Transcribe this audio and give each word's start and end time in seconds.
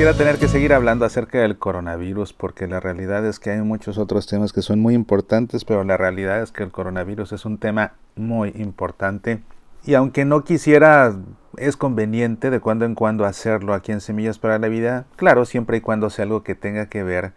Quisiera 0.00 0.16
tener 0.16 0.38
que 0.38 0.48
seguir 0.48 0.72
hablando 0.72 1.04
acerca 1.04 1.40
del 1.40 1.58
coronavirus 1.58 2.32
porque 2.32 2.66
la 2.66 2.80
realidad 2.80 3.26
es 3.26 3.38
que 3.38 3.50
hay 3.50 3.60
muchos 3.60 3.98
otros 3.98 4.26
temas 4.26 4.50
que 4.54 4.62
son 4.62 4.80
muy 4.80 4.94
importantes, 4.94 5.66
pero 5.66 5.84
la 5.84 5.98
realidad 5.98 6.40
es 6.40 6.52
que 6.52 6.62
el 6.62 6.70
coronavirus 6.70 7.32
es 7.32 7.44
un 7.44 7.58
tema 7.58 7.92
muy 8.16 8.48
importante 8.56 9.42
y 9.84 9.92
aunque 9.92 10.24
no 10.24 10.42
quisiera, 10.42 11.14
es 11.58 11.76
conveniente 11.76 12.48
de 12.48 12.60
cuando 12.60 12.86
en 12.86 12.94
cuando 12.94 13.26
hacerlo 13.26 13.74
aquí 13.74 13.92
en 13.92 14.00
Semillas 14.00 14.38
para 14.38 14.58
la 14.58 14.68
Vida, 14.68 15.04
claro, 15.16 15.44
siempre 15.44 15.76
y 15.76 15.80
cuando 15.82 16.08
sea 16.08 16.22
algo 16.22 16.42
que 16.44 16.54
tenga 16.54 16.86
que 16.86 17.02
ver 17.02 17.34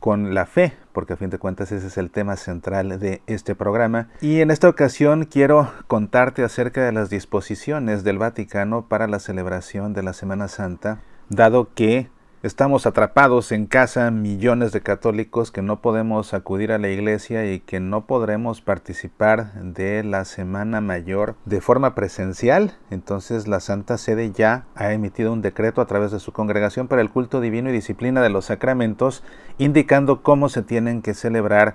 con 0.00 0.32
la 0.32 0.46
fe, 0.46 0.72
porque 0.94 1.12
a 1.12 1.16
fin 1.18 1.28
de 1.28 1.38
cuentas 1.38 1.70
ese 1.70 1.88
es 1.88 1.98
el 1.98 2.10
tema 2.10 2.36
central 2.36 2.98
de 2.98 3.20
este 3.26 3.54
programa. 3.54 4.08
Y 4.22 4.40
en 4.40 4.50
esta 4.50 4.70
ocasión 4.70 5.26
quiero 5.26 5.70
contarte 5.86 6.44
acerca 6.44 6.82
de 6.82 6.92
las 6.92 7.10
disposiciones 7.10 8.04
del 8.04 8.16
Vaticano 8.16 8.88
para 8.88 9.06
la 9.06 9.18
celebración 9.18 9.92
de 9.92 10.02
la 10.02 10.14
Semana 10.14 10.48
Santa, 10.48 11.02
dado 11.28 11.74
que 11.74 12.08
Estamos 12.46 12.86
atrapados 12.86 13.50
en 13.50 13.66
casa 13.66 14.08
millones 14.12 14.70
de 14.70 14.80
católicos 14.80 15.50
que 15.50 15.62
no 15.62 15.80
podemos 15.80 16.32
acudir 16.32 16.70
a 16.70 16.78
la 16.78 16.88
iglesia 16.88 17.52
y 17.52 17.58
que 17.58 17.80
no 17.80 18.06
podremos 18.06 18.60
participar 18.60 19.52
de 19.54 20.04
la 20.04 20.24
Semana 20.24 20.80
Mayor 20.80 21.34
de 21.44 21.60
forma 21.60 21.96
presencial. 21.96 22.76
Entonces 22.92 23.48
la 23.48 23.58
Santa 23.58 23.98
Sede 23.98 24.30
ya 24.30 24.64
ha 24.76 24.92
emitido 24.92 25.32
un 25.32 25.42
decreto 25.42 25.80
a 25.80 25.86
través 25.86 26.12
de 26.12 26.20
su 26.20 26.30
congregación 26.30 26.86
para 26.86 27.02
el 27.02 27.10
culto 27.10 27.40
divino 27.40 27.68
y 27.68 27.72
disciplina 27.72 28.22
de 28.22 28.30
los 28.30 28.44
sacramentos, 28.44 29.24
indicando 29.58 30.22
cómo 30.22 30.48
se 30.48 30.62
tienen 30.62 31.02
que 31.02 31.14
celebrar 31.14 31.74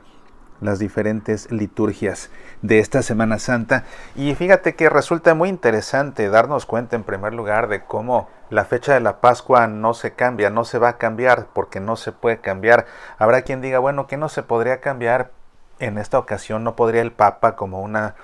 las 0.61 0.79
diferentes 0.79 1.51
liturgias 1.51 2.29
de 2.61 2.79
esta 2.79 3.01
Semana 3.01 3.39
Santa. 3.39 3.83
Y 4.15 4.33
fíjate 4.35 4.75
que 4.75 4.89
resulta 4.89 5.34
muy 5.34 5.49
interesante 5.49 6.29
darnos 6.29 6.65
cuenta 6.65 6.95
en 6.95 7.03
primer 7.03 7.34
lugar 7.34 7.67
de 7.67 7.84
cómo 7.84 8.29
la 8.49 8.65
fecha 8.65 8.93
de 8.93 8.99
la 8.99 9.20
Pascua 9.20 9.67
no 9.67 9.93
se 9.93 10.13
cambia, 10.13 10.49
no 10.49 10.63
se 10.63 10.77
va 10.77 10.89
a 10.89 10.98
cambiar 10.98 11.48
porque 11.54 11.79
no 11.79 11.95
se 11.95 12.12
puede 12.12 12.39
cambiar. 12.39 12.85
Habrá 13.17 13.41
quien 13.41 13.62
diga, 13.62 13.79
bueno, 13.79 14.07
que 14.07 14.17
no 14.17 14.29
se 14.29 14.43
podría 14.43 14.79
cambiar 14.79 15.32
en 15.79 15.98
esta 15.98 16.20
ocasión, 16.20 16.63
no 16.63 16.76
podría 16.76 17.01
el 17.01 17.12
Papa 17.12 17.55
como 17.55 17.82
una 17.82 18.15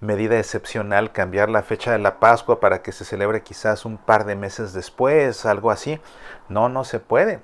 medida 0.00 0.38
excepcional 0.38 1.12
cambiar 1.12 1.50
la 1.50 1.62
fecha 1.62 1.92
de 1.92 1.98
la 1.98 2.20
Pascua 2.20 2.60
para 2.60 2.82
que 2.82 2.92
se 2.92 3.04
celebre 3.04 3.42
quizás 3.42 3.84
un 3.84 3.98
par 3.98 4.24
de 4.24 4.36
meses 4.36 4.72
después, 4.72 5.44
algo 5.44 5.70
así. 5.70 6.00
No, 6.48 6.68
no 6.68 6.84
se 6.84 7.00
puede. 7.00 7.40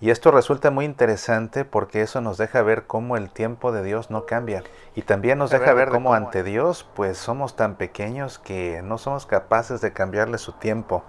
Y 0.00 0.10
esto 0.10 0.30
resulta 0.30 0.70
muy 0.70 0.84
interesante 0.84 1.64
porque 1.64 2.02
eso 2.02 2.20
nos 2.20 2.36
deja 2.36 2.62
ver 2.62 2.84
cómo 2.86 3.16
el 3.16 3.30
tiempo 3.30 3.72
de 3.72 3.82
Dios 3.82 4.10
no 4.10 4.26
cambia. 4.26 4.62
Y 4.94 5.02
también 5.02 5.38
nos 5.38 5.50
deja 5.50 5.72
ver 5.72 5.88
cómo 5.88 6.14
ante 6.14 6.42
Dios 6.42 6.86
pues 6.94 7.16
somos 7.16 7.56
tan 7.56 7.76
pequeños 7.76 8.38
que 8.38 8.82
no 8.82 8.98
somos 8.98 9.24
capaces 9.24 9.80
de 9.80 9.92
cambiarle 9.92 10.38
su 10.38 10.52
tiempo. 10.52 11.04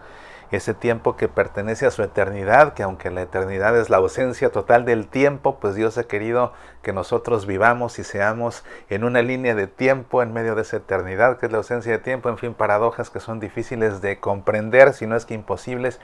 Ese 0.51 0.75
tiempo 0.75 1.17
que 1.17 1.27
pertenece 1.27 1.87
a 1.87 1.91
su 1.91 2.03
eternidad, 2.03 2.73
que 2.73 2.83
aunque 2.83 3.09
la 3.09 3.23
eternidad 3.23 3.75
es 3.75 3.89
la 3.89 3.97
ausencia 3.97 4.51
total 4.51 4.85
del 4.85 5.07
tiempo, 5.07 5.59
pues 5.59 5.73
Dios 5.73 5.97
ha 5.97 6.03
querido 6.03 6.53
que 6.83 6.93
nosotros 6.93 7.47
vivamos 7.47 7.97
y 7.97 8.03
seamos 8.03 8.63
en 8.89 9.03
una 9.03 9.23
línea 9.23 9.55
de 9.55 9.65
tiempo 9.65 10.21
en 10.21 10.31
medio 10.31 10.53
de 10.53 10.61
esa 10.61 10.77
eternidad, 10.77 11.39
que 11.39 11.47
es 11.47 11.51
la 11.51 11.57
ausencia 11.57 11.91
de 11.91 11.97
tiempo, 11.97 12.29
en 12.29 12.37
fin, 12.37 12.53
paradojas 12.53 13.09
que 13.09 13.19
son 13.19 13.39
difíciles 13.39 14.01
de 14.01 14.19
comprender, 14.19 14.93
si 14.93 15.07
no 15.07 15.15
es 15.15 15.25
que 15.25 15.33
imposibles, 15.33 15.99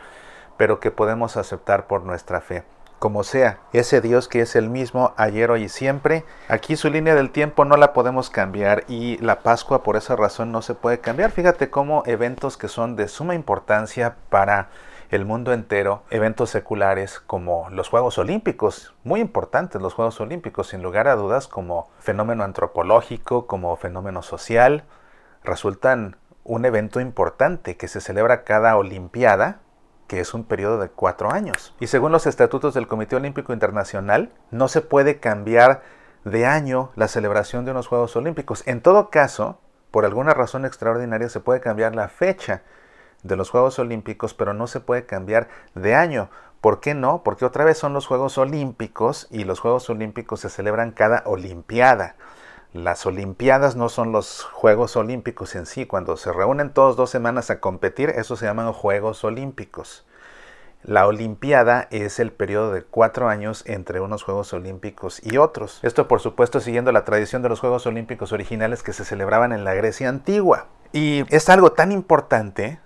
pero 0.62 0.80
que 0.80 0.92
podemos 0.92 1.38
aceptar 1.38 1.88
por 1.88 2.04
nuestra 2.04 2.40
fe 2.40 2.64
como 3.00 3.24
sea, 3.24 3.58
ese 3.74 4.00
Dios 4.00 4.28
que 4.28 4.42
es 4.42 4.56
el 4.56 4.70
mismo 4.70 5.16
ayer, 5.18 5.50
hoy 5.50 5.64
y 5.64 5.70
siempre, 5.70 6.24
aquí 6.48 6.76
su 6.76 6.92
línea 6.92 7.16
del 7.16 7.32
tiempo 7.32 7.66
no 7.66 7.78
la 7.78 7.94
podemos 7.94 8.30
cambiar 8.30 8.84
y 8.88 9.18
la 9.18 9.40
Pascua 9.40 9.82
por 9.82 9.96
esa 9.96 10.16
razón 10.16 10.52
no 10.52 10.62
se 10.62 10.76
puede 10.76 11.00
cambiar. 11.00 11.32
Fíjate 11.32 11.72
cómo 11.72 12.04
eventos 12.06 12.58
que 12.58 12.68
son 12.68 12.96
de 12.96 13.08
suma 13.08 13.34
importancia 13.34 14.18
para 14.30 14.70
el 15.10 15.26
mundo 15.26 15.52
entero, 15.52 16.04
eventos 16.12 16.52
seculares 16.52 17.20
como 17.20 17.68
los 17.72 17.90
Juegos 17.90 18.20
Olímpicos, 18.20 18.94
muy 19.04 19.20
importantes 19.20 19.82
los 19.82 19.96
Juegos 19.96 20.22
Olímpicos, 20.22 20.68
sin 20.68 20.84
lugar 20.84 21.08
a 21.08 21.16
dudas, 21.16 21.48
como 21.48 21.90
fenómeno 21.98 22.44
antropológico, 22.44 23.48
como 23.48 23.76
fenómeno 23.78 24.22
social, 24.22 24.84
resultan 25.44 26.18
un 26.44 26.66
evento 26.66 27.00
importante 27.00 27.78
que 27.78 27.88
se 27.88 28.00
celebra 28.00 28.44
cada 28.44 28.78
Olimpiada 28.78 29.62
que 30.12 30.20
es 30.20 30.34
un 30.34 30.44
periodo 30.44 30.78
de 30.78 30.90
cuatro 30.90 31.32
años. 31.32 31.74
Y 31.80 31.88
según 31.88 32.12
los 32.12 32.28
estatutos 32.28 32.74
del 32.74 32.86
Comité 32.86 33.16
Olímpico 33.16 33.54
Internacional, 33.54 34.34
no 34.50 34.68
se 34.68 34.82
puede 34.82 35.22
cambiar 35.22 35.84
de 36.26 36.46
año 36.46 36.92
la 36.98 37.08
celebración 37.08 37.64
de 37.64 37.72
unos 37.72 37.88
Juegos 37.88 38.18
Olímpicos. 38.18 38.68
En 38.68 38.82
todo 38.82 39.10
caso, 39.10 39.62
por 39.90 40.04
alguna 40.04 40.34
razón 40.34 40.66
extraordinaria, 40.66 41.30
se 41.30 41.40
puede 41.40 41.62
cambiar 41.62 41.96
la 41.96 42.10
fecha 42.10 42.62
de 43.24 43.38
los 43.38 43.50
Juegos 43.50 43.80
Olímpicos, 43.80 44.34
pero 44.34 44.54
no 44.54 44.68
se 44.68 44.82
puede 44.82 45.06
cambiar 45.06 45.48
de 45.76 45.96
año. 45.96 46.30
¿Por 46.60 46.82
qué 46.82 46.94
no? 46.94 47.24
Porque 47.24 47.46
otra 47.46 47.64
vez 47.64 47.78
son 47.78 47.94
los 47.94 48.06
Juegos 48.06 48.38
Olímpicos 48.38 49.30
y 49.32 49.46
los 49.46 49.62
Juegos 49.62 49.90
Olímpicos 49.90 50.42
se 50.42 50.50
celebran 50.50 50.92
cada 50.92 51.24
Olimpiada. 51.26 52.18
Las 52.74 53.06
Olimpiadas 53.06 53.76
no 53.76 53.90
son 53.90 54.14
los 54.14 54.44
Juegos 54.44 54.96
Olímpicos 54.96 55.56
en 55.56 55.66
sí. 55.66 55.86
Cuando 55.86 56.16
se 56.16 56.32
reúnen 56.32 56.74
todos 56.74 56.96
dos 56.96 57.10
semanas 57.10 57.50
a 57.50 57.60
competir, 57.60 58.12
eso 58.12 58.38
se 58.38 58.46
llaman 58.46 58.72
Juegos 58.72 59.26
Olímpicos. 59.26 60.06
La 60.84 61.06
Olimpiada 61.06 61.88
es 61.92 62.20
el 62.20 62.32
periodo 62.32 62.72
de 62.72 62.84
cuatro 62.84 63.28
años 63.28 63.64
entre 63.68 64.00
unos 64.00 64.24
Juegos 64.24 64.54
Olímpicos 64.54 65.22
y 65.24 65.38
otros. 65.38 65.80
Esto 65.84 66.08
por 66.08 66.22
supuesto 66.22 66.62
siguiendo 66.62 66.94
la 66.94 67.04
tradición 67.04 67.42
de 67.42 67.50
los 67.50 67.60
Juegos 67.60 67.86
Olímpicos 67.88 68.32
originales 68.32 68.84
que 68.84 68.94
se 68.94 69.04
celebraban 69.04 69.52
en 69.52 69.66
la 69.66 69.74
Grecia 69.74 70.08
antigua. 70.08 70.68
Y 70.94 71.26
es 71.30 71.50
algo 71.50 71.74
tan 71.74 71.92
importante 71.92 72.80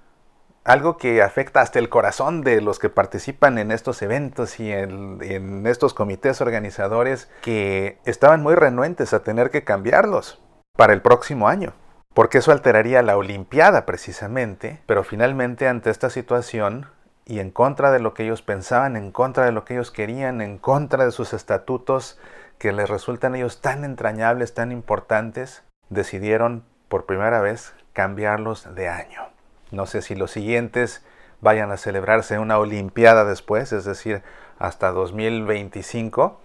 algo 0.65 0.97
que 0.97 1.21
afecta 1.21 1.61
hasta 1.61 1.77
el 1.77 1.89
corazón 1.89 2.41
de 2.41 2.59
los 2.59 2.79
que 2.79 2.89
participan 2.89 3.59
en 3.59 3.71
estos 3.71 4.01
eventos 4.01 4.59
y 4.59 4.71
en, 4.71 5.65
estos 5.67 5.93
comités 5.93 6.41
organizadores 6.41 7.29
que 7.41 7.99
estaban 8.03 8.41
muy 8.41 8.55
renuentes 8.55 9.13
a 9.13 9.23
tener 9.23 9.51
que 9.51 9.63
cambiarlos 9.63 10.41
para 10.75 10.93
el 10.93 11.03
próximo 11.03 11.47
año, 11.47 11.73
porque 12.15 12.39
eso 12.39 12.51
alteraría 12.51 13.03
la 13.03 13.15
Olimpiada 13.15 13.85
precisamente, 13.85 14.81
pero 14.87 15.03
finalmente 15.03 15.67
ante 15.67 15.91
esta 15.91 16.09
situación 16.09 16.87
y 17.25 17.39
en 17.39 17.51
contra 17.51 17.91
de 17.91 17.99
lo 17.99 18.15
que 18.15 18.23
ellos 18.23 18.41
pensaban, 18.41 18.95
en 18.95 19.11
contra 19.11 19.45
de 19.45 19.51
lo 19.51 19.65
que 19.65 19.75
ellos 19.75 19.91
querían, 19.91 20.41
en 20.41 20.57
contra 20.57 21.05
de 21.05 21.11
sus 21.11 21.33
estatutos 21.33 22.19
que 22.57 22.73
les 22.73 22.89
resultan 22.89 23.35
ellos 23.35 23.61
tan 23.61 23.83
entrañables, 23.83 24.55
tan 24.55 24.71
importantes, 24.71 25.63
decidieron 25.89 26.63
por 26.89 27.05
primera 27.05 27.39
vez 27.39 27.73
cambiarlos 27.93 28.73
de 28.73 28.89
año. 28.89 29.34
No 29.71 29.85
sé 29.85 30.01
si 30.01 30.15
los 30.15 30.31
siguientes 30.31 31.03
vayan 31.41 31.71
a 31.71 31.77
celebrarse 31.77 32.39
una 32.39 32.57
Olimpiada 32.57 33.25
después, 33.25 33.73
es 33.73 33.85
decir, 33.85 34.23
hasta 34.57 34.91
2025, 34.91 36.39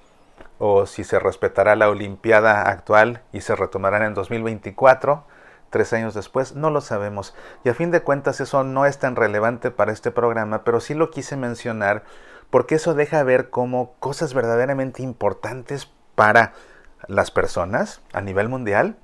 o 0.58 0.86
si 0.86 1.04
se 1.04 1.18
respetará 1.18 1.76
la 1.76 1.88
Olimpiada 1.88 2.62
actual 2.62 3.22
y 3.32 3.40
se 3.40 3.56
retomarán 3.56 4.02
en 4.02 4.14
2024, 4.14 5.24
tres 5.70 5.92
años 5.92 6.14
después, 6.14 6.54
no 6.54 6.70
lo 6.70 6.80
sabemos. 6.80 7.34
Y 7.64 7.68
a 7.68 7.74
fin 7.74 7.90
de 7.90 8.02
cuentas 8.02 8.40
eso 8.40 8.64
no 8.64 8.86
es 8.86 8.98
tan 8.98 9.16
relevante 9.16 9.70
para 9.70 9.92
este 9.92 10.10
programa, 10.10 10.64
pero 10.64 10.80
sí 10.80 10.94
lo 10.94 11.10
quise 11.10 11.36
mencionar 11.36 12.04
porque 12.50 12.74
eso 12.74 12.94
deja 12.94 13.22
ver 13.22 13.50
cómo 13.50 13.94
cosas 14.00 14.34
verdaderamente 14.34 15.02
importantes 15.02 15.88
para 16.14 16.52
las 17.06 17.30
personas 17.30 18.02
a 18.12 18.20
nivel 18.20 18.48
mundial 18.48 18.96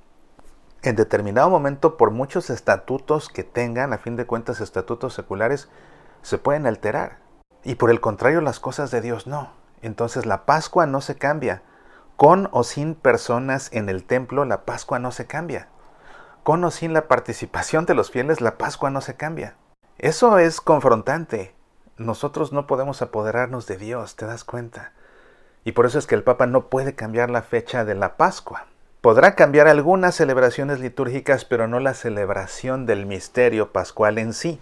en 0.83 0.95
determinado 0.95 1.49
momento, 1.49 1.97
por 1.97 2.11
muchos 2.11 2.49
estatutos 2.49 3.29
que 3.29 3.43
tengan, 3.43 3.93
a 3.93 3.97
fin 3.97 4.15
de 4.15 4.25
cuentas 4.25 4.61
estatutos 4.61 5.13
seculares, 5.13 5.69
se 6.21 6.37
pueden 6.37 6.67
alterar. 6.67 7.19
Y 7.63 7.75
por 7.75 7.89
el 7.89 7.99
contrario, 7.99 8.41
las 8.41 8.59
cosas 8.59 8.91
de 8.91 9.01
Dios 9.01 9.27
no. 9.27 9.51
Entonces 9.81 10.25
la 10.25 10.45
Pascua 10.45 10.85
no 10.85 11.01
se 11.01 11.15
cambia. 11.15 11.63
Con 12.15 12.49
o 12.51 12.63
sin 12.63 12.95
personas 12.95 13.69
en 13.73 13.89
el 13.89 14.03
templo, 14.03 14.45
la 14.45 14.65
Pascua 14.65 14.99
no 14.99 15.11
se 15.11 15.27
cambia. 15.27 15.67
Con 16.43 16.63
o 16.63 16.71
sin 16.71 16.93
la 16.93 17.07
participación 17.07 17.85
de 17.85 17.93
los 17.93 18.11
fieles, 18.11 18.39
la 18.39 18.57
Pascua 18.57 18.89
no 18.89 19.01
se 19.01 19.15
cambia. 19.15 19.55
Eso 19.97 20.37
es 20.37 20.61
confrontante. 20.61 21.55
Nosotros 21.97 22.53
no 22.53 22.67
podemos 22.67 23.01
apoderarnos 23.01 23.65
de 23.65 23.77
Dios, 23.77 24.15
¿te 24.15 24.25
das 24.25 24.43
cuenta? 24.43 24.93
Y 25.63 25.73
por 25.73 25.87
eso 25.87 25.97
es 25.99 26.07
que 26.07 26.15
el 26.15 26.23
Papa 26.23 26.45
no 26.45 26.69
puede 26.69 26.95
cambiar 26.95 27.29
la 27.29 27.41
fecha 27.41 27.83
de 27.83 27.95
la 27.95 28.15
Pascua. 28.15 28.67
Podrá 29.07 29.35
cambiar 29.35 29.69
algunas 29.69 30.15
celebraciones 30.15 30.81
litúrgicas, 30.81 31.45
pero 31.45 31.69
no 31.69 31.79
la 31.79 31.93
celebración 31.93 32.85
del 32.85 33.05
misterio 33.05 33.71
pascual 33.71 34.17
en 34.17 34.33
sí. 34.33 34.59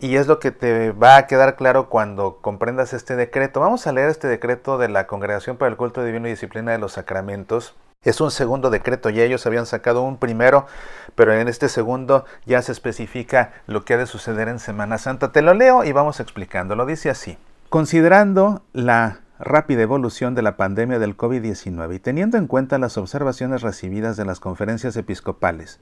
Y 0.00 0.16
es 0.16 0.26
lo 0.26 0.40
que 0.40 0.50
te 0.50 0.90
va 0.90 1.16
a 1.16 1.28
quedar 1.28 1.54
claro 1.54 1.88
cuando 1.88 2.38
comprendas 2.40 2.92
este 2.92 3.14
decreto. 3.14 3.60
Vamos 3.60 3.86
a 3.86 3.92
leer 3.92 4.10
este 4.10 4.26
decreto 4.26 4.78
de 4.78 4.88
la 4.88 5.06
Congregación 5.06 5.58
para 5.58 5.70
el 5.70 5.76
Culto 5.76 6.02
Divino 6.02 6.26
y 6.26 6.32
Disciplina 6.32 6.72
de 6.72 6.78
los 6.78 6.94
Sacramentos. 6.94 7.76
Es 8.02 8.20
un 8.20 8.32
segundo 8.32 8.68
decreto, 8.68 9.10
ya 9.10 9.22
ellos 9.22 9.46
habían 9.46 9.64
sacado 9.64 10.02
un 10.02 10.16
primero, 10.16 10.66
pero 11.14 11.32
en 11.32 11.46
este 11.46 11.68
segundo 11.68 12.24
ya 12.46 12.62
se 12.62 12.72
especifica 12.72 13.52
lo 13.68 13.84
que 13.84 13.94
ha 13.94 13.98
de 13.98 14.06
suceder 14.06 14.48
en 14.48 14.58
Semana 14.58 14.98
Santa. 14.98 15.30
Te 15.30 15.40
lo 15.40 15.54
leo 15.54 15.84
y 15.84 15.92
vamos 15.92 16.18
explicando. 16.18 16.74
Lo 16.74 16.84
dice 16.84 17.10
así. 17.10 17.38
Considerando 17.70 18.62
la 18.72 19.20
rápida 19.38 19.82
evolución 19.82 20.34
de 20.34 20.42
la 20.42 20.56
pandemia 20.56 20.98
del 20.98 21.16
COVID-19 21.16 21.94
y 21.94 21.98
teniendo 21.98 22.38
en 22.38 22.46
cuenta 22.46 22.78
las 22.78 22.96
observaciones 22.96 23.62
recibidas 23.62 24.16
de 24.16 24.24
las 24.24 24.40
conferencias 24.40 24.96
episcopales, 24.96 25.80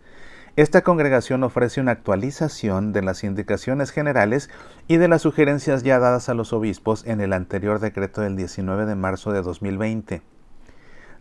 esta 0.57 0.83
congregación 0.83 1.45
ofrece 1.45 1.81
una 1.81 1.93
actualización 1.93 2.93
de 2.93 3.03
las 3.03 3.25
indicaciones 3.25 3.91
generales 3.91 4.51
y 4.87 4.99
de 4.99 5.09
las 5.09 5.23
sugerencias 5.23 5.83
ya 5.83 5.99
dadas 5.99 6.29
a 6.29 6.35
los 6.35 6.53
obispos 6.53 7.07
en 7.07 7.23
el 7.23 7.33
anterior 7.33 7.81
decreto 7.81 8.21
del 8.21 8.37
19 8.37 8.85
de 8.85 8.95
marzo 8.95 9.33
de 9.33 9.41
2020. 9.41 10.23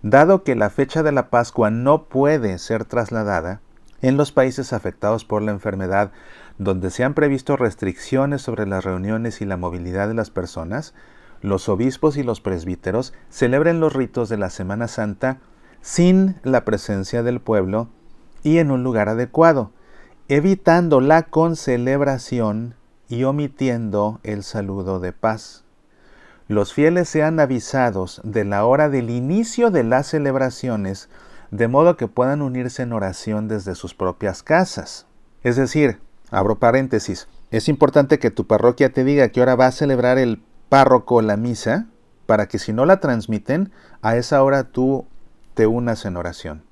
Dado 0.03 0.43
que 0.43 0.55
la 0.55 0.69
fecha 0.69 1.01
de 1.01 1.13
la 1.13 1.29
Pascua 1.29 1.69
no 1.69 2.09
puede 2.09 2.57
ser 2.57 2.83
trasladada, 2.83 3.61
en 4.01 4.17
los 4.17 4.31
países 4.31 4.73
afectados 4.73 5.25
por 5.25 5.41
la 5.41 5.51
enfermedad, 5.51 6.11
donde 6.57 6.89
se 6.89 7.03
han 7.03 7.13
previsto 7.13 7.55
restricciones 7.55 8.41
sobre 8.41 8.65
las 8.65 8.83
reuniones 8.83 9.41
y 9.41 9.45
la 9.45 9.57
movilidad 9.57 10.07
de 10.07 10.15
las 10.15 10.29
personas, 10.29 10.93
los 11.41 11.69
obispos 11.69 12.17
y 12.17 12.23
los 12.23 12.41
presbíteros 12.41 13.13
celebren 13.29 13.79
los 13.79 13.93
ritos 13.93 14.29
de 14.29 14.37
la 14.37 14.49
Semana 14.49 14.87
Santa 14.87 15.39
sin 15.81 16.35
la 16.43 16.63
presencia 16.63 17.23
del 17.23 17.39
pueblo 17.39 17.89
y 18.43 18.59
en 18.59 18.71
un 18.71 18.83
lugar 18.83 19.09
adecuado, 19.09 19.71
evitando 20.27 21.01
la 21.01 21.23
concelebración 21.23 22.75
y 23.09 23.23
omitiendo 23.23 24.19
el 24.23 24.43
saludo 24.43 24.99
de 24.99 25.11
paz. 25.11 25.65
Los 26.47 26.73
fieles 26.73 27.09
sean 27.09 27.39
avisados 27.39 28.21
de 28.23 28.45
la 28.45 28.65
hora 28.65 28.89
del 28.89 29.09
inicio 29.09 29.71
de 29.71 29.83
las 29.83 30.07
celebraciones, 30.07 31.09
de 31.49 31.67
modo 31.67 31.97
que 31.97 32.07
puedan 32.07 32.41
unirse 32.41 32.83
en 32.83 32.93
oración 32.93 33.47
desde 33.47 33.75
sus 33.75 33.93
propias 33.93 34.43
casas. 34.43 35.05
Es 35.43 35.55
decir, 35.55 35.99
abro 36.29 36.59
paréntesis, 36.59 37.27
es 37.51 37.67
importante 37.67 38.19
que 38.19 38.31
tu 38.31 38.47
parroquia 38.47 38.91
te 38.91 39.03
diga 39.03 39.29
qué 39.29 39.41
hora 39.41 39.55
va 39.55 39.67
a 39.67 39.71
celebrar 39.71 40.17
el 40.17 40.41
párroco 40.71 41.21
la 41.21 41.35
misa, 41.35 41.87
para 42.25 42.47
que 42.47 42.57
si 42.57 42.71
no 42.71 42.85
la 42.85 43.01
transmiten, 43.01 43.73
a 44.01 44.15
esa 44.15 44.41
hora 44.41 44.71
tú 44.71 45.05
te 45.53 45.67
unas 45.67 46.05
en 46.05 46.15
oración. 46.15 46.63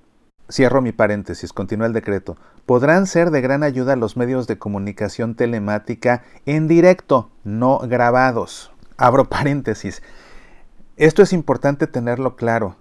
Cierro 0.50 0.82
mi 0.82 0.94
paréntesis, 0.94 1.52
continúa 1.52 1.86
el 1.86 1.92
decreto. 1.92 2.38
Podrán 2.66 3.08
ser 3.08 3.30
de 3.30 3.42
gran 3.42 3.62
ayuda 3.62 3.98
los 3.98 4.16
medios 4.16 4.48
de 4.48 4.58
comunicación 4.58 5.36
telemática 5.36 6.24
en 6.46 6.70
directo, 6.70 7.30
no 7.44 7.80
grabados. 7.80 8.72
Abro 8.96 9.26
paréntesis. 9.26 10.02
Esto 10.96 11.22
es 11.22 11.34
importante 11.34 11.86
tenerlo 11.86 12.38
claro. 12.38 12.78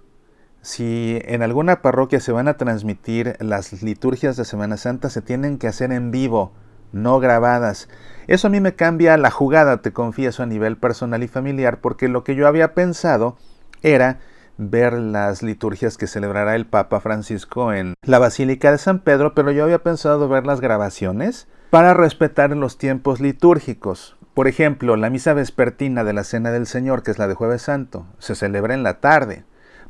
Si 0.61 1.19
en 1.25 1.41
alguna 1.43 1.81
parroquia 1.81 2.21
se 2.21 2.31
van 2.31 2.47
a 2.47 2.55
transmitir 2.55 3.35
las 3.41 3.83
liturgias 3.83 4.37
de 4.37 4.45
Semana 4.45 4.77
Santa, 4.77 5.09
se 5.09 5.21
tienen 5.21 5.57
que 5.57 5.67
hacer 5.67 5.91
en 5.91 6.11
vivo, 6.11 6.53
no 6.91 7.19
grabadas. 7.19 7.89
Eso 8.27 8.47
a 8.47 8.49
mí 8.49 8.59
me 8.59 8.75
cambia 8.75 9.17
la 9.17 9.31
jugada, 9.31 9.81
te 9.81 9.91
confieso, 9.91 10.43
a 10.43 10.45
nivel 10.45 10.77
personal 10.77 11.23
y 11.23 11.27
familiar, 11.27 11.79
porque 11.81 12.07
lo 12.07 12.23
que 12.23 12.35
yo 12.35 12.47
había 12.47 12.73
pensado 12.73 13.37
era 13.81 14.19
ver 14.57 14.93
las 14.93 15.41
liturgias 15.41 15.97
que 15.97 16.05
celebrará 16.05 16.55
el 16.55 16.65
Papa 16.65 16.99
Francisco 16.99 17.73
en 17.73 17.95
la 18.03 18.19
Basílica 18.19 18.71
de 18.71 18.77
San 18.77 18.99
Pedro, 18.99 19.33
pero 19.33 19.51
yo 19.51 19.63
había 19.63 19.79
pensado 19.79 20.27
ver 20.27 20.45
las 20.45 20.59
grabaciones 20.59 21.47
para 21.69 21.93
respetar 21.93 22.55
los 22.55 22.77
tiempos 22.77 23.21
litúrgicos. 23.21 24.17
Por 24.33 24.47
ejemplo, 24.47 24.95
la 24.95 25.09
misa 25.09 25.33
vespertina 25.33 26.03
de 26.03 26.13
la 26.13 26.23
Cena 26.23 26.51
del 26.51 26.67
Señor, 26.67 27.03
que 27.03 27.11
es 27.11 27.19
la 27.19 27.27
de 27.27 27.35
Jueves 27.35 27.61
Santo, 27.61 28.05
se 28.19 28.35
celebra 28.35 28.73
en 28.73 28.83
la 28.83 28.99
tarde. 28.99 29.43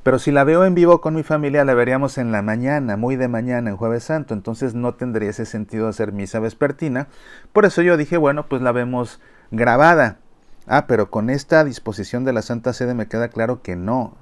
Pero 0.04 0.18
si 0.18 0.32
la 0.32 0.46
veo 0.46 0.64
en 0.66 0.76
vivo 0.76 1.02
con 1.02 1.14
mi 1.14 1.24
familia, 1.24 1.66
la 1.66 1.74
veríamos 1.74 2.18
en 2.18 2.32
la 2.32 2.42
mañana, 2.42 2.96
muy 2.96 3.18
de 3.18 3.28
mañana, 3.28 3.70
en 3.70 3.78
Jueves 3.78 4.06
Santo. 4.06 4.34
Entonces 4.34 4.74
no 4.74 4.94
tendría 4.94 5.30
ese 5.30 5.46
sentido 5.46 5.88
hacer 5.88 6.14
misa 6.14 6.40
vespertina. 6.40 7.08
Por 7.52 7.66
eso 7.66 7.82
yo 7.82 7.98
dije, 7.98 8.18
bueno, 8.18 8.48
pues 8.48 8.62
la 8.62 8.72
vemos 8.72 9.20
grabada. 9.52 10.20
Ah, 10.68 10.86
pero 10.88 11.10
con 11.10 11.30
esta 11.30 11.64
disposición 11.64 12.24
de 12.24 12.34
la 12.34 12.42
Santa 12.42 12.74
Sede 12.74 12.94
me 12.94 13.08
queda 13.08 13.30
claro 13.30 13.62
que 13.62 13.76
no 13.76 14.16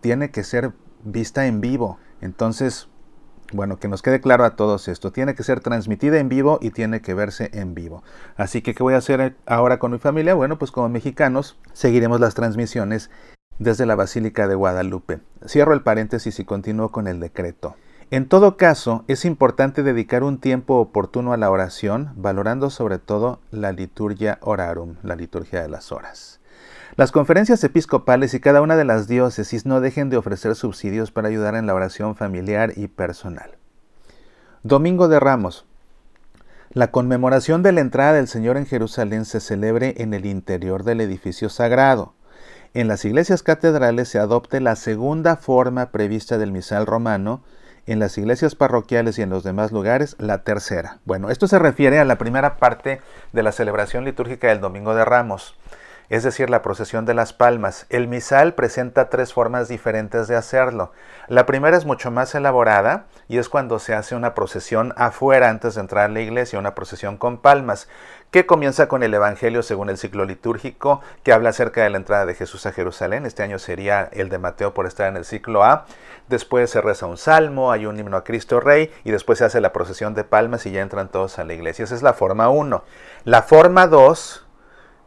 tiene 0.00 0.30
que 0.30 0.42
ser 0.42 0.72
vista 1.04 1.46
en 1.46 1.60
vivo. 1.60 1.98
Entonces, 2.20 2.88
bueno, 3.52 3.78
que 3.78 3.88
nos 3.88 4.02
quede 4.02 4.20
claro 4.20 4.44
a 4.44 4.56
todos 4.56 4.88
esto. 4.88 5.12
Tiene 5.12 5.34
que 5.34 5.44
ser 5.44 5.60
transmitida 5.60 6.18
en 6.18 6.28
vivo 6.28 6.58
y 6.60 6.70
tiene 6.70 7.02
que 7.02 7.14
verse 7.14 7.50
en 7.52 7.74
vivo. 7.74 8.02
Así 8.36 8.62
que, 8.62 8.74
¿qué 8.74 8.82
voy 8.82 8.94
a 8.94 8.98
hacer 8.98 9.36
ahora 9.46 9.78
con 9.78 9.92
mi 9.92 9.98
familia? 9.98 10.34
Bueno, 10.34 10.58
pues 10.58 10.72
como 10.72 10.88
mexicanos, 10.88 11.56
seguiremos 11.72 12.18
las 12.18 12.34
transmisiones 12.34 13.10
desde 13.60 13.86
la 13.86 13.94
Basílica 13.94 14.48
de 14.48 14.54
Guadalupe. 14.54 15.20
Cierro 15.46 15.74
el 15.74 15.82
paréntesis 15.82 16.40
y 16.40 16.44
continúo 16.44 16.88
con 16.88 17.06
el 17.06 17.20
decreto. 17.20 17.76
En 18.10 18.26
todo 18.26 18.56
caso, 18.56 19.04
es 19.06 19.24
importante 19.24 19.84
dedicar 19.84 20.24
un 20.24 20.40
tiempo 20.40 20.80
oportuno 20.80 21.32
a 21.32 21.36
la 21.36 21.50
oración, 21.50 22.10
valorando 22.16 22.70
sobre 22.70 22.98
todo 22.98 23.38
la 23.52 23.70
liturgia 23.70 24.38
orarum, 24.40 24.96
la 25.02 25.14
liturgia 25.14 25.62
de 25.62 25.68
las 25.68 25.92
horas. 25.92 26.40
Las 26.96 27.12
conferencias 27.12 27.62
episcopales 27.62 28.34
y 28.34 28.40
cada 28.40 28.62
una 28.62 28.76
de 28.76 28.84
las 28.84 29.06
diócesis 29.06 29.66
no 29.66 29.80
dejen 29.80 30.10
de 30.10 30.16
ofrecer 30.16 30.56
subsidios 30.56 31.12
para 31.12 31.28
ayudar 31.28 31.54
en 31.54 31.66
la 31.66 31.74
oración 31.74 32.16
familiar 32.16 32.72
y 32.76 32.88
personal. 32.88 33.58
Domingo 34.62 35.06
de 35.06 35.20
Ramos. 35.20 35.66
La 36.72 36.90
conmemoración 36.90 37.62
de 37.62 37.72
la 37.72 37.80
entrada 37.80 38.14
del 38.14 38.26
Señor 38.26 38.56
en 38.56 38.66
Jerusalén 38.66 39.24
se 39.24 39.40
celebre 39.40 39.94
en 39.98 40.14
el 40.14 40.24
interior 40.24 40.82
del 40.82 41.00
edificio 41.00 41.48
sagrado. 41.48 42.14
En 42.72 42.86
las 42.86 43.04
iglesias 43.04 43.42
catedrales 43.42 44.08
se 44.08 44.20
adopte 44.20 44.60
la 44.60 44.76
segunda 44.76 45.34
forma 45.34 45.90
prevista 45.90 46.38
del 46.38 46.52
misal 46.52 46.86
romano, 46.86 47.42
en 47.86 47.98
las 47.98 48.16
iglesias 48.16 48.54
parroquiales 48.54 49.18
y 49.18 49.22
en 49.22 49.30
los 49.30 49.42
demás 49.42 49.72
lugares 49.72 50.14
la 50.20 50.44
tercera. 50.44 51.00
Bueno, 51.04 51.30
esto 51.30 51.48
se 51.48 51.58
refiere 51.58 51.98
a 51.98 52.04
la 52.04 52.16
primera 52.16 52.58
parte 52.58 53.00
de 53.32 53.42
la 53.42 53.50
celebración 53.50 54.04
litúrgica 54.04 54.46
del 54.46 54.60
Domingo 54.60 54.94
de 54.94 55.04
Ramos 55.04 55.56
es 56.10 56.24
decir, 56.24 56.50
la 56.50 56.60
procesión 56.60 57.06
de 57.06 57.14
las 57.14 57.32
palmas. 57.32 57.86
El 57.88 58.08
misal 58.08 58.54
presenta 58.54 59.08
tres 59.08 59.32
formas 59.32 59.68
diferentes 59.68 60.26
de 60.26 60.34
hacerlo. 60.34 60.92
La 61.28 61.46
primera 61.46 61.76
es 61.76 61.86
mucho 61.86 62.10
más 62.10 62.34
elaborada 62.34 63.06
y 63.28 63.38
es 63.38 63.48
cuando 63.48 63.78
se 63.78 63.94
hace 63.94 64.16
una 64.16 64.34
procesión 64.34 64.92
afuera 64.96 65.48
antes 65.48 65.76
de 65.76 65.82
entrar 65.82 66.06
a 66.06 66.12
la 66.12 66.20
iglesia, 66.20 66.58
una 66.58 66.74
procesión 66.74 67.16
con 67.16 67.38
palmas, 67.38 67.88
que 68.30 68.46
comienza 68.46 68.86
con 68.88 69.02
el 69.02 69.12
Evangelio 69.12 69.62
según 69.62 69.90
el 69.90 69.98
ciclo 69.98 70.24
litúrgico, 70.24 71.00
que 71.24 71.32
habla 71.32 71.50
acerca 71.50 71.82
de 71.82 71.90
la 71.90 71.96
entrada 71.96 72.26
de 72.26 72.34
Jesús 72.34 72.64
a 72.66 72.72
Jerusalén. 72.72 73.26
Este 73.26 73.42
año 73.42 73.58
sería 73.58 74.08
el 74.12 74.28
de 74.28 74.38
Mateo 74.38 74.72
por 74.72 74.86
estar 74.86 75.08
en 75.08 75.16
el 75.16 75.24
ciclo 75.24 75.64
A. 75.64 75.86
Después 76.28 76.70
se 76.70 76.80
reza 76.80 77.06
un 77.06 77.16
salmo, 77.16 77.72
hay 77.72 77.86
un 77.86 77.98
himno 77.98 78.16
a 78.16 78.24
Cristo 78.24 78.60
Rey 78.60 78.92
y 79.02 79.10
después 79.10 79.38
se 79.38 79.44
hace 79.44 79.60
la 79.60 79.72
procesión 79.72 80.14
de 80.14 80.22
palmas 80.22 80.64
y 80.66 80.70
ya 80.70 80.80
entran 80.80 81.08
todos 81.08 81.38
a 81.38 81.44
la 81.44 81.54
iglesia. 81.54 81.84
Esa 81.84 81.96
es 81.96 82.02
la 82.02 82.12
forma 82.12 82.48
1. 82.48 82.84
La 83.24 83.42
forma 83.42 83.86
2 83.86 84.46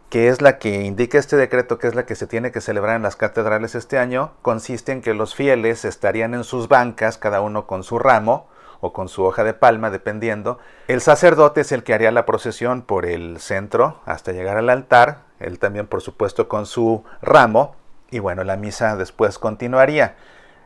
que 0.10 0.28
es 0.28 0.44
la 0.44 0.60
que 0.60 0.84
indica 0.84 1.18
este 1.18 1.38
decreto, 1.38 1.80
que 1.80 1.88
es 1.88 1.96
la 1.96 2.06
que 2.06 2.14
se 2.14 2.28
tiene 2.28 2.52
que 2.52 2.62
celebrar 2.62 2.98
en 2.98 3.02
las 3.02 3.16
catedrales 3.16 3.74
este 3.74 3.98
año, 3.98 4.34
consiste 4.44 4.92
en 4.92 5.02
que 5.02 5.16
los 5.16 5.34
fieles 5.34 5.86
estarían 5.86 6.36
en 6.36 6.44
sus 6.44 6.68
bancas, 6.68 7.18
cada 7.18 7.42
uno 7.42 7.66
con 7.66 7.84
su 7.84 7.98
ramo 7.98 8.48
o 8.84 8.92
con 8.92 9.08
su 9.08 9.24
hoja 9.24 9.46
de 9.46 9.54
palma, 9.54 9.90
dependiendo. 9.90 10.60
El 10.90 11.00
sacerdote 11.00 11.62
es 11.62 11.72
el 11.72 11.84
que 11.84 11.94
haría 11.94 12.12
la 12.12 12.26
procesión 12.26 12.82
por 12.82 13.06
el 13.06 13.40
centro 13.40 14.02
hasta 14.06 14.34
llegar 14.34 14.58
al 14.58 14.70
altar, 14.70 15.22
él 15.40 15.58
también 15.58 15.88
por 15.88 16.02
supuesto 16.02 16.50
con 16.50 16.66
su 16.66 17.06
ramo, 17.22 17.78
y 18.12 18.20
bueno, 18.20 18.44
la 18.44 18.58
misa 18.58 18.98
después 18.98 19.40
continuaría. 19.40 20.18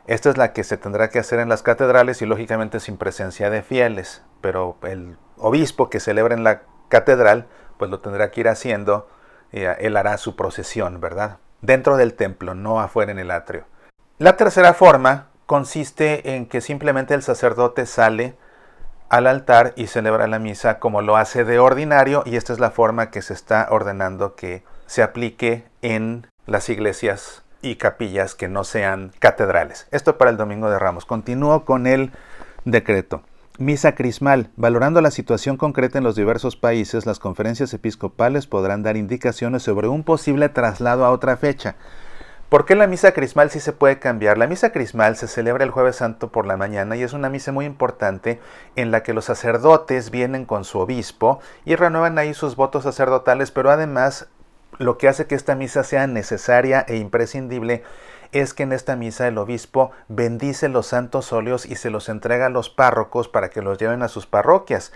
Esta 0.08 0.32
es 0.32 0.38
la 0.38 0.52
que 0.52 0.64
se 0.64 0.78
tendrá 0.78 1.12
que 1.12 1.20
hacer 1.20 1.40
en 1.40 1.48
las 1.48 1.62
catedrales 1.62 2.24
y 2.24 2.26
lógicamente 2.26 2.80
sin 2.80 2.98
presencia 2.98 3.52
de 3.52 3.62
fieles, 3.62 4.24
pero 4.42 4.78
el 4.82 5.16
obispo 5.38 5.92
que 5.92 6.00
celebra 6.00 6.34
en 6.34 6.44
la 6.44 6.64
catedral 6.90 7.46
pues 7.78 7.92
lo 7.92 8.00
tendrá 8.00 8.32
que 8.32 8.42
ir 8.42 8.48
haciendo 8.48 9.08
eh, 9.52 9.76
él 9.80 9.96
hará 9.96 10.18
su 10.18 10.36
procesión, 10.36 11.00
¿verdad? 11.00 11.38
Dentro 11.62 11.98
del 11.98 12.16
templo, 12.16 12.56
no 12.56 12.80
afuera 12.80 13.12
en 13.12 13.20
el 13.20 13.30
atrio. 13.30 13.66
La 14.18 14.36
tercera 14.38 14.74
forma 14.74 15.28
consiste 15.48 16.36
en 16.36 16.46
que 16.46 16.62
simplemente 16.62 17.16
el 17.16 17.24
sacerdote 17.24 17.88
sale 17.88 18.36
al 19.10 19.26
altar 19.26 19.74
y 19.78 19.88
celebra 19.88 20.28
la 20.28 20.38
misa 20.38 20.80
como 20.80 21.02
lo 21.02 21.16
hace 21.16 21.46
de 21.46 21.58
ordinario 21.58 22.22
y 22.26 22.36
esta 22.36 22.54
es 22.54 22.60
la 22.60 22.70
forma 22.70 23.10
que 23.10 23.22
se 23.22 23.34
está 23.34 23.68
ordenando 23.72 24.36
que 24.36 24.64
se 24.86 25.02
aplique 25.02 25.64
en 25.82 26.28
las 26.46 26.70
iglesias 26.70 27.44
y 27.62 27.78
capillas 27.78 28.36
que 28.36 28.50
no 28.50 28.64
sean 28.64 29.14
catedrales. 29.20 29.88
Esto 29.92 30.18
para 30.18 30.30
el 30.30 30.38
Domingo 30.38 30.70
de 30.70 30.78
Ramos. 30.80 31.06
Continúo 31.06 31.66
con 31.66 31.88
el 31.88 32.12
decreto. 32.66 33.24
Misa 33.58 33.96
crismal. 33.96 34.52
Valorando 34.56 35.02
la 35.02 35.10
situación 35.10 35.58
concreta 35.58 35.98
en 35.98 36.04
los 36.04 36.16
diversos 36.16 36.56
países, 36.56 37.06
las 37.06 37.20
conferencias 37.20 37.74
episcopales 37.74 38.46
podrán 38.46 38.84
dar 38.84 38.98
indicaciones 38.98 39.64
sobre 39.64 39.88
un 39.88 40.04
posible 40.04 40.50
traslado 40.50 41.06
a 41.06 41.12
otra 41.12 41.38
fecha. 41.38 41.76
¿Por 42.50 42.64
qué 42.64 42.76
la 42.76 42.88
misa 42.88 43.12
crismal 43.12 43.50
sí 43.50 43.60
se 43.60 43.74
puede 43.74 44.00
cambiar? 44.00 44.38
La 44.38 44.48
misa 44.48 44.72
crismal 44.72 45.18
se 45.18 45.28
celebra 45.28 45.66
el 45.66 45.72
jueves 45.72 45.98
santo 45.98 46.32
por 46.32 46.46
la 46.46 46.56
mañana 46.56 46.96
y 46.96 47.04
es 47.04 47.12
una 47.12 47.30
misa 47.30 47.52
muy 47.52 47.66
importante 47.66 48.40
en 48.78 48.90
la 48.90 49.04
que 49.04 49.14
los 49.14 49.26
sacerdotes 49.26 50.12
vienen 50.12 50.46
con 50.46 50.64
su 50.64 50.80
obispo 50.80 51.42
y 51.66 51.76
renuevan 51.76 52.18
ahí 52.18 52.34
sus 52.34 52.56
votos 52.56 52.84
sacerdotales, 52.84 53.52
pero 53.52 53.70
además 53.70 54.30
lo 54.78 54.98
que 54.98 55.10
hace 55.10 55.28
que 55.28 55.36
esta 55.36 55.56
misa 55.56 55.84
sea 55.84 56.08
necesaria 56.08 56.86
e 56.88 56.96
imprescindible 56.96 57.84
es 58.32 58.54
que 58.54 58.64
en 58.64 58.72
esta 58.72 58.96
misa 58.96 59.28
el 59.28 59.40
obispo 59.40 59.92
bendice 60.08 60.70
los 60.70 60.88
santos 60.88 61.34
óleos 61.34 61.66
y 61.66 61.76
se 61.76 61.90
los 61.90 62.08
entrega 62.08 62.46
a 62.46 62.50
los 62.50 62.70
párrocos 62.70 63.28
para 63.28 63.50
que 63.50 63.62
los 63.62 63.78
lleven 63.78 64.04
a 64.04 64.08
sus 64.08 64.26
parroquias. 64.26 64.94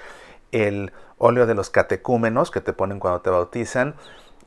El 0.54 0.94
óleo 1.18 1.46
de 1.48 1.56
los 1.56 1.70
catecúmenos 1.70 2.50
que 2.50 2.62
te 2.62 2.72
ponen 2.72 3.00
cuando 3.00 3.20
te 3.20 3.30
bautizan, 3.30 3.96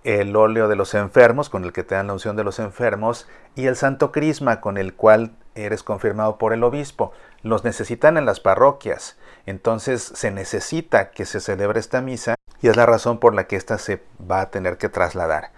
el 0.04 0.36
óleo 0.36 0.68
de 0.68 0.76
los 0.76 0.94
enfermos 0.94 1.48
con 1.48 1.64
el 1.64 1.72
que 1.72 1.82
te 1.82 1.94
dan 1.94 2.06
la 2.06 2.12
unción 2.12 2.36
de 2.36 2.44
los 2.44 2.58
enfermos 2.58 3.26
y 3.54 3.66
el 3.66 3.74
santo 3.74 4.12
crisma 4.12 4.60
con 4.60 4.76
el 4.76 4.94
cual 4.94 5.32
eres 5.54 5.82
confirmado 5.82 6.38
por 6.38 6.52
el 6.52 6.62
obispo. 6.62 7.12
los 7.42 7.64
necesitan 7.64 8.16
en 8.16 8.24
las 8.24 8.40
parroquias. 8.40 9.18
Entonces 9.44 10.02
se 10.02 10.30
necesita 10.30 11.10
que 11.10 11.26
se 11.26 11.40
celebre 11.40 11.80
esta 11.80 12.00
misa 12.00 12.36
y 12.62 12.68
es 12.68 12.76
la 12.76 12.86
razón 12.86 13.18
por 13.18 13.34
la 13.34 13.46
que 13.46 13.56
ésta 13.56 13.76
se 13.76 14.02
va 14.30 14.40
a 14.40 14.50
tener 14.50 14.78
que 14.78 14.88
trasladar. 14.88 15.50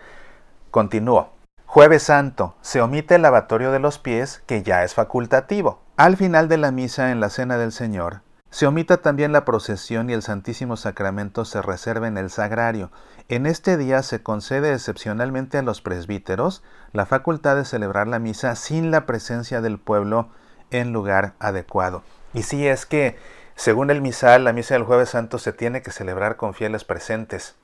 Continúo. 0.72 1.30
Jueves 1.64 2.04
Santo. 2.04 2.54
Se 2.62 2.80
omite 2.80 3.16
el 3.16 3.22
lavatorio 3.22 3.70
de 3.70 3.78
los 3.78 3.98
pies, 3.98 4.42
que 4.46 4.62
ya 4.62 4.82
es 4.82 4.94
facultativo. 4.94 5.80
Al 5.96 6.16
final 6.16 6.48
de 6.48 6.56
la 6.56 6.70
misa 6.70 7.10
en 7.10 7.20
la 7.20 7.30
Cena 7.30 7.58
del 7.58 7.72
Señor, 7.72 8.22
se 8.56 8.66
omita 8.66 9.02
también 9.02 9.32
la 9.32 9.44
procesión 9.44 10.08
y 10.08 10.14
el 10.14 10.22
Santísimo 10.22 10.78
Sacramento 10.78 11.44
se 11.44 11.60
reserva 11.60 12.08
en 12.08 12.16
el 12.16 12.30
sagrario. 12.30 12.90
En 13.28 13.44
este 13.44 13.76
día 13.76 14.02
se 14.02 14.22
concede 14.22 14.72
excepcionalmente 14.72 15.58
a 15.58 15.62
los 15.62 15.82
presbíteros 15.82 16.62
la 16.94 17.04
facultad 17.04 17.56
de 17.56 17.66
celebrar 17.66 18.08
la 18.08 18.18
misa 18.18 18.56
sin 18.56 18.90
la 18.90 19.04
presencia 19.04 19.60
del 19.60 19.78
pueblo 19.78 20.30
en 20.70 20.94
lugar 20.94 21.34
adecuado. 21.38 22.02
Y 22.32 22.44
si 22.44 22.66
es 22.66 22.86
que, 22.86 23.18
según 23.56 23.90
el 23.90 24.00
misal, 24.00 24.44
la 24.44 24.54
misa 24.54 24.72
del 24.72 24.84
jueves 24.84 25.10
santo 25.10 25.36
se 25.36 25.52
tiene 25.52 25.82
que 25.82 25.90
celebrar 25.90 26.36
con 26.36 26.54
fieles 26.54 26.82
presentes. 26.82 27.56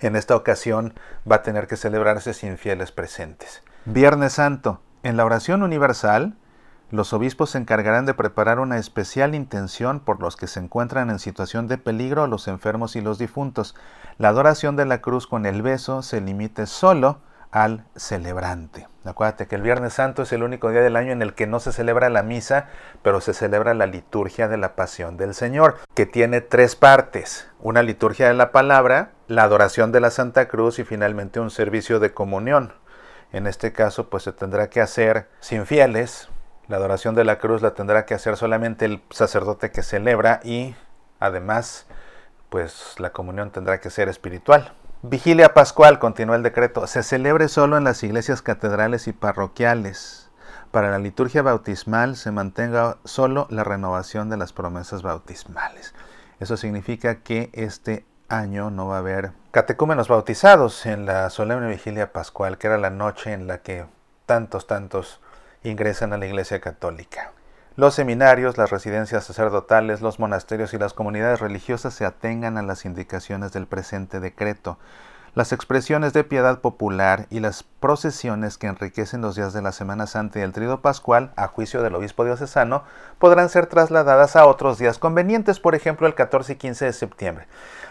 En 0.00 0.16
esta 0.16 0.36
ocasión 0.36 0.92
va 1.26 1.36
a 1.36 1.42
tener 1.42 1.66
que 1.66 1.78
celebrarse 1.78 2.34
sin 2.34 2.58
fieles 2.58 2.92
presentes. 2.92 3.62
Viernes 3.86 4.34
Santo. 4.34 4.82
En 5.02 5.16
la 5.16 5.24
oración 5.24 5.62
universal, 5.62 6.36
los 6.90 7.12
obispos 7.12 7.50
se 7.50 7.58
encargarán 7.58 8.04
de 8.04 8.14
preparar 8.14 8.58
una 8.58 8.78
especial 8.78 9.34
intención 9.34 10.00
por 10.00 10.20
los 10.20 10.36
que 10.36 10.48
se 10.48 10.58
encuentran 10.58 11.08
en 11.10 11.20
situación 11.20 11.68
de 11.68 11.78
peligro, 11.78 12.26
los 12.26 12.48
enfermos 12.48 12.96
y 12.96 13.00
los 13.00 13.18
difuntos. 13.18 13.76
La 14.18 14.28
adoración 14.28 14.74
de 14.74 14.86
la 14.86 15.00
cruz 15.00 15.26
con 15.28 15.46
el 15.46 15.62
beso 15.62 16.02
se 16.02 16.20
limite 16.20 16.66
solo 16.66 17.20
al 17.52 17.84
celebrante. 17.96 18.88
Acuérdate 19.04 19.46
que 19.46 19.56
el 19.56 19.62
Viernes 19.62 19.94
Santo 19.94 20.22
es 20.22 20.32
el 20.32 20.42
único 20.42 20.70
día 20.70 20.82
del 20.82 20.96
año 20.96 21.12
en 21.12 21.22
el 21.22 21.34
que 21.34 21.46
no 21.46 21.60
se 21.60 21.72
celebra 21.72 22.10
la 22.10 22.22
misa, 22.22 22.66
pero 23.02 23.20
se 23.20 23.34
celebra 23.34 23.74
la 23.74 23.86
liturgia 23.86 24.48
de 24.48 24.56
la 24.56 24.74
Pasión 24.74 25.16
del 25.16 25.34
Señor, 25.34 25.78
que 25.94 26.06
tiene 26.06 26.40
tres 26.40 26.76
partes. 26.76 27.48
Una 27.60 27.82
liturgia 27.82 28.28
de 28.28 28.34
la 28.34 28.52
palabra, 28.52 29.12
la 29.26 29.44
adoración 29.44 29.90
de 29.92 30.00
la 30.00 30.10
Santa 30.10 30.48
Cruz 30.48 30.78
y 30.78 30.84
finalmente 30.84 31.40
un 31.40 31.50
servicio 31.50 32.00
de 32.00 32.12
comunión. 32.12 32.72
En 33.32 33.46
este 33.46 33.72
caso, 33.72 34.10
pues 34.10 34.24
se 34.24 34.32
tendrá 34.32 34.70
que 34.70 34.80
hacer 34.80 35.28
sin 35.38 35.66
fieles, 35.66 36.29
la 36.70 36.76
adoración 36.76 37.16
de 37.16 37.24
la 37.24 37.38
cruz 37.38 37.62
la 37.62 37.74
tendrá 37.74 38.06
que 38.06 38.14
hacer 38.14 38.36
solamente 38.36 38.84
el 38.84 39.02
sacerdote 39.10 39.72
que 39.72 39.82
celebra 39.82 40.38
y 40.44 40.76
además 41.18 41.86
pues 42.48 42.94
la 42.98 43.10
comunión 43.10 43.50
tendrá 43.50 43.80
que 43.80 43.90
ser 43.90 44.08
espiritual. 44.08 44.72
Vigilia 45.02 45.52
Pascual, 45.52 45.98
continúa 45.98 46.36
el 46.36 46.44
decreto, 46.44 46.86
se 46.86 47.02
celebre 47.02 47.48
solo 47.48 47.76
en 47.76 47.82
las 47.84 48.04
iglesias 48.04 48.40
catedrales 48.40 49.08
y 49.08 49.12
parroquiales. 49.12 50.30
Para 50.70 50.92
la 50.92 51.00
liturgia 51.00 51.42
bautismal 51.42 52.14
se 52.14 52.30
mantenga 52.30 52.98
solo 53.04 53.48
la 53.50 53.64
renovación 53.64 54.30
de 54.30 54.36
las 54.36 54.52
promesas 54.52 55.02
bautismales. 55.02 55.92
Eso 56.38 56.56
significa 56.56 57.16
que 57.16 57.50
este 57.52 58.06
año 58.28 58.70
no 58.70 58.86
va 58.86 58.96
a 58.96 59.00
haber 59.00 59.32
catecúmenos 59.50 60.06
bautizados 60.06 60.86
en 60.86 61.04
la 61.04 61.30
solemne 61.30 61.68
vigilia 61.68 62.12
pascual, 62.12 62.58
que 62.58 62.68
era 62.68 62.78
la 62.78 62.90
noche 62.90 63.32
en 63.32 63.48
la 63.48 63.58
que 63.58 63.86
tantos, 64.26 64.68
tantos 64.68 65.20
ingresan 65.62 66.12
a 66.12 66.18
la 66.18 66.26
Iglesia 66.26 66.60
Católica. 66.60 67.32
Los 67.76 67.94
seminarios, 67.94 68.58
las 68.58 68.70
residencias 68.70 69.24
sacerdotales, 69.24 70.00
los 70.00 70.18
monasterios 70.18 70.74
y 70.74 70.78
las 70.78 70.92
comunidades 70.92 71.40
religiosas 71.40 71.94
se 71.94 72.04
atengan 72.04 72.58
a 72.58 72.62
las 72.62 72.84
indicaciones 72.84 73.52
del 73.52 73.66
presente 73.66 74.20
decreto. 74.20 74.78
Las 75.34 75.52
expresiones 75.52 76.12
de 76.12 76.24
piedad 76.24 76.60
popular 76.60 77.26
y 77.30 77.38
las 77.38 77.62
procesiones 77.62 78.58
que 78.58 78.66
enriquecen 78.66 79.20
los 79.20 79.36
días 79.36 79.52
de 79.52 79.62
la 79.62 79.70
Semana 79.70 80.08
Santa 80.08 80.40
y 80.40 80.42
el 80.42 80.52
Trido 80.52 80.82
Pascual, 80.82 81.32
a 81.36 81.46
juicio 81.46 81.82
del 81.82 81.94
obispo 81.94 82.24
diocesano, 82.24 82.82
podrán 83.18 83.48
ser 83.48 83.66
trasladadas 83.66 84.34
a 84.34 84.46
otros 84.46 84.78
días 84.78 84.98
convenientes, 84.98 85.60
por 85.60 85.76
ejemplo 85.76 86.08
el 86.08 86.16
14 86.16 86.54
y 86.54 86.56
15 86.56 86.84
de 86.86 86.92
septiembre. 86.92 87.46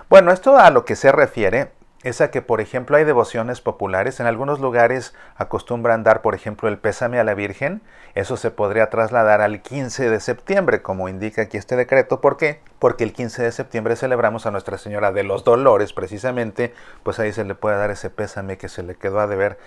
Bueno, 0.10 0.34
esto 0.34 0.60
a 0.60 0.70
lo 0.70 0.84
que 0.84 0.98
se 0.98 1.14
refiere 1.14 1.72
es 2.04 2.22
a 2.22 2.32
que, 2.32 2.42
por 2.42 2.62
ejemplo, 2.62 2.96
hay 2.96 3.04
devociones 3.04 3.60
populares. 3.60 4.20
En 4.20 4.26
algunos 4.26 4.60
lugares 4.60 5.14
acostumbran 5.36 6.04
dar, 6.04 6.22
por 6.22 6.34
ejemplo, 6.34 6.70
el 6.70 6.78
pésame 6.78 7.20
a 7.20 7.26
la 7.26 7.34
Virgen. 7.34 7.82
Eso 8.16 8.38
se 8.38 8.52
podría 8.52 8.90
trasladar 8.90 9.42
al 9.42 9.62
15 9.62 10.10
de 10.10 10.20
septiembre, 10.22 10.82
como 10.82 11.10
indica 11.10 11.42
aquí 11.42 11.58
este 11.58 11.76
decreto. 11.76 12.22
¿Por 12.22 12.38
qué? 12.38 12.62
Porque 12.80 13.04
el 13.04 13.12
15 13.12 13.44
de 13.44 13.52
septiembre 13.52 13.98
celebramos 13.98 14.46
a 14.46 14.52
Nuestra 14.52 14.78
Señora 14.78 15.12
de 15.12 15.24
los 15.24 15.44
Dolores, 15.44 15.92
precisamente. 15.92 16.74
Pues 17.04 17.20
ahí 17.20 17.34
se 17.34 17.44
le 17.44 17.56
puede 17.56 17.78
dar 17.78 17.92
ese 17.92 18.10
pésame 18.10 18.58
que 18.58 18.70
se 18.70 18.82
le 18.82 18.96
quedó 18.96 19.20
a 19.20 19.28
deber 19.28 19.58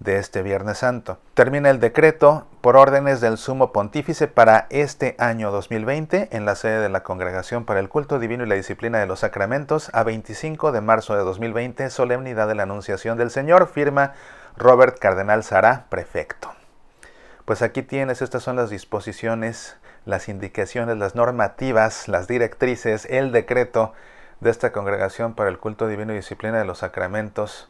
de 0.00 0.16
este 0.16 0.42
Viernes 0.42 0.78
Santo. 0.78 1.18
Termina 1.34 1.70
el 1.70 1.78
decreto 1.78 2.46
por 2.62 2.76
órdenes 2.76 3.20
del 3.20 3.36
Sumo 3.36 3.70
Pontífice 3.72 4.28
para 4.28 4.66
este 4.70 5.14
año 5.18 5.50
2020 5.50 6.30
en 6.32 6.46
la 6.46 6.56
sede 6.56 6.80
de 6.80 6.88
la 6.88 7.02
Congregación 7.02 7.66
para 7.66 7.80
el 7.80 7.90
Culto 7.90 8.18
Divino 8.18 8.44
y 8.44 8.48
la 8.48 8.54
Disciplina 8.54 8.98
de 8.98 9.06
los 9.06 9.20
Sacramentos 9.20 9.90
a 9.92 10.02
25 10.02 10.72
de 10.72 10.80
marzo 10.80 11.14
de 11.14 11.22
2020, 11.22 11.90
solemnidad 11.90 12.48
de 12.48 12.54
la 12.54 12.62
Anunciación 12.62 13.18
del 13.18 13.30
Señor, 13.30 13.68
firma 13.68 14.14
Robert 14.56 14.98
Cardenal 14.98 15.44
Sara, 15.44 15.84
prefecto. 15.90 16.50
Pues 17.44 17.60
aquí 17.60 17.82
tienes, 17.82 18.22
estas 18.22 18.42
son 18.42 18.56
las 18.56 18.70
disposiciones, 18.70 19.76
las 20.06 20.30
indicaciones, 20.30 20.96
las 20.96 21.14
normativas, 21.14 22.08
las 22.08 22.26
directrices, 22.26 23.06
el 23.10 23.32
decreto 23.32 23.92
de 24.40 24.50
esta 24.50 24.72
Congregación 24.72 25.34
para 25.34 25.50
el 25.50 25.58
Culto 25.58 25.88
Divino 25.88 26.12
y 26.12 26.16
Disciplina 26.16 26.58
de 26.58 26.64
los 26.64 26.78
Sacramentos 26.78 27.68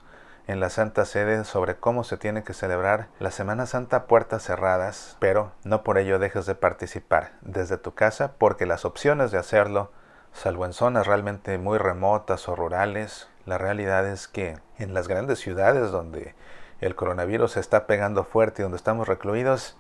en 0.50 0.58
la 0.58 0.68
Santa 0.68 1.04
Sede 1.04 1.44
sobre 1.44 1.76
cómo 1.76 2.02
se 2.02 2.16
tiene 2.16 2.42
que 2.42 2.54
celebrar 2.54 3.08
la 3.20 3.30
Semana 3.30 3.66
Santa 3.66 4.06
puertas 4.06 4.42
cerradas, 4.42 5.16
pero 5.20 5.52
no 5.62 5.84
por 5.84 5.96
ello 5.96 6.18
dejes 6.18 6.44
de 6.46 6.56
participar 6.56 7.32
desde 7.40 7.78
tu 7.78 7.94
casa 7.94 8.32
porque 8.36 8.66
las 8.66 8.84
opciones 8.84 9.30
de 9.30 9.38
hacerlo, 9.38 9.92
salvo 10.32 10.66
en 10.66 10.72
zonas 10.72 11.06
realmente 11.06 11.56
muy 11.58 11.78
remotas 11.78 12.48
o 12.48 12.56
rurales, 12.56 13.28
la 13.46 13.58
realidad 13.58 14.06
es 14.08 14.26
que 14.26 14.58
en 14.78 14.92
las 14.92 15.06
grandes 15.06 15.38
ciudades 15.38 15.92
donde 15.92 16.34
el 16.80 16.96
coronavirus 16.96 17.56
está 17.56 17.86
pegando 17.86 18.24
fuerte 18.24 18.62
y 18.62 18.64
donde 18.64 18.76
estamos 18.76 19.06
recluidos, 19.06 19.76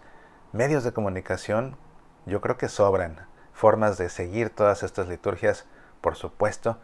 medios 0.52 0.84
de 0.84 0.92
comunicación 0.92 1.76
yo 2.26 2.40
creo 2.40 2.56
que 2.58 2.68
sobran 2.68 3.26
formas 3.52 3.98
de 3.98 4.08
seguir 4.08 4.50
todas 4.50 4.84
estas 4.84 5.08
liturgias, 5.08 5.66
por 6.00 6.14
supuesto, 6.14 6.78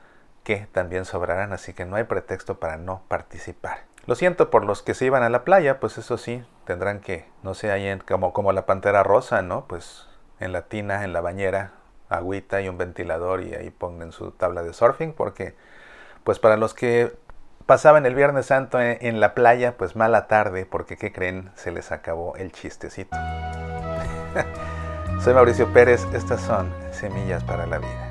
que 0.46 0.68
también 0.70 1.04
sobrarán, 1.04 1.52
así 1.52 1.74
que 1.74 1.84
no 1.84 1.96
hay 1.96 2.04
pretexto 2.04 2.60
para 2.60 2.76
no 2.76 3.02
participar. 3.08 3.80
Lo 4.06 4.14
siento 4.14 4.48
por 4.48 4.64
los 4.64 4.80
que 4.80 4.94
se 4.94 5.04
iban 5.04 5.24
a 5.24 5.28
la 5.28 5.42
playa, 5.42 5.80
pues 5.80 5.98
eso 5.98 6.18
sí, 6.18 6.44
tendrán 6.64 7.00
que, 7.00 7.28
no 7.42 7.54
sé, 7.54 7.72
ahí 7.72 7.98
como, 8.06 8.32
como 8.32 8.52
la 8.52 8.64
pantera 8.64 9.02
rosa, 9.02 9.42
¿no? 9.42 9.66
Pues 9.66 10.06
en 10.38 10.52
la 10.52 10.62
tina, 10.62 11.02
en 11.02 11.12
la 11.12 11.20
bañera, 11.20 11.72
agüita 12.08 12.60
y 12.60 12.68
un 12.68 12.78
ventilador 12.78 13.42
y 13.42 13.54
ahí 13.54 13.70
pongan 13.70 14.12
su 14.12 14.30
tabla 14.30 14.62
de 14.62 14.72
surfing, 14.72 15.14
porque 15.14 15.56
pues 16.22 16.38
para 16.38 16.56
los 16.56 16.74
que 16.74 17.12
pasaban 17.66 18.06
el 18.06 18.14
Viernes 18.14 18.46
Santo 18.46 18.80
en, 18.80 18.98
en 19.00 19.18
la 19.18 19.34
playa, 19.34 19.76
pues 19.76 19.96
mala 19.96 20.28
tarde, 20.28 20.64
porque 20.64 20.96
¿qué 20.96 21.12
creen? 21.12 21.50
Se 21.56 21.72
les 21.72 21.90
acabó 21.90 22.36
el 22.36 22.52
chistecito. 22.52 23.16
Soy 25.20 25.34
Mauricio 25.34 25.72
Pérez, 25.72 26.06
estas 26.12 26.40
son 26.40 26.72
Semillas 26.92 27.42
para 27.42 27.66
la 27.66 27.78
Vida. 27.78 28.05